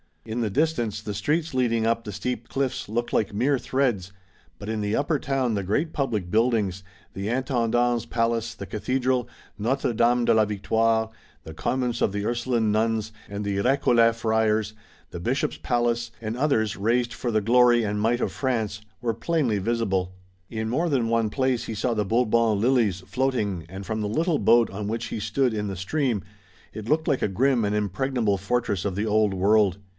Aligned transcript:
In 0.25 0.41
the 0.41 0.51
distance 0.51 1.01
the 1.01 1.15
streets 1.15 1.53
leading 1.53 1.85
up 1.85 2.03
the 2.03 2.11
steep 2.11 2.47
cliffs 2.47 2.87
looked 2.87 3.11
like 3.11 3.33
mere 3.33 3.57
threads, 3.57 4.11
but 4.59 4.69
in 4.69 4.81
the 4.81 4.95
upper 4.95 5.17
town 5.19 5.55
the 5.55 5.63
great 5.63 5.93
public 5.93 6.29
buildings, 6.29 6.83
the 7.13 7.27
Intendant's 7.27 8.05
Palace, 8.05 8.53
the 8.53 8.67
Cathedral, 8.67 9.27
Notre 9.57 9.93
Dame 9.93 10.25
de 10.25 10.33
la 10.33 10.45
Victoire, 10.45 11.09
the 11.43 11.55
convents 11.55 12.01
of 12.01 12.11
the 12.13 12.23
Ursuline 12.25 12.71
Nuns 12.71 13.11
and 13.29 13.43
the 13.43 13.57
Recollet 13.61 14.15
Friars, 14.15 14.73
the 15.09 15.19
Bishop's 15.19 15.57
Palace, 15.57 16.11
and 16.19 16.37
others 16.37 16.77
raised 16.77 17.13
for 17.13 17.31
the 17.31 17.41
glory 17.41 17.83
and 17.83 17.99
might 17.99 18.21
of 18.21 18.31
France, 18.31 18.81
were 19.01 19.15
plainly 19.15 19.57
visible. 19.57 20.13
In 20.49 20.69
more 20.69 20.89
than 20.89 21.09
one 21.09 21.29
place 21.31 21.65
he 21.65 21.75
saw 21.75 21.95
the 21.95 22.05
Bourbon 22.05 22.59
lilies 22.59 23.01
floating 23.01 23.65
and 23.69 23.87
from 23.87 24.01
the 24.01 24.07
little 24.09 24.39
boat 24.39 24.69
on 24.69 24.87
which 24.87 25.05
he 25.07 25.19
stood 25.19 25.53
in 25.53 25.67
the 25.67 25.75
stream 25.77 26.23
it 26.73 26.87
looked 26.89 27.07
like 27.07 27.21
a 27.23 27.27
grim 27.27 27.65
and 27.65 27.75
impregnable 27.75 28.37
fortress 28.37 28.85
of 28.85 28.95
the 28.95 29.05
Old 29.05 29.33
World. 29.33 29.77